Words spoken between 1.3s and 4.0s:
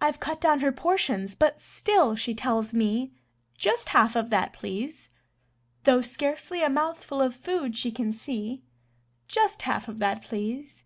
but still she tells me: "Just